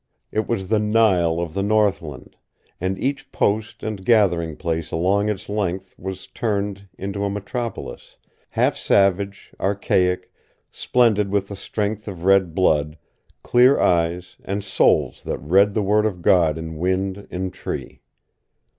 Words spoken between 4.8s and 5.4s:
along